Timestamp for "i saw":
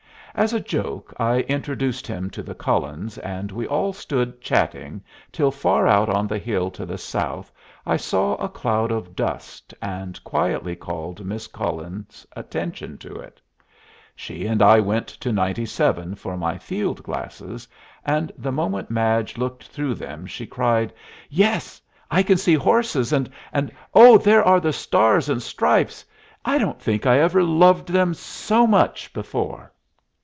7.85-8.35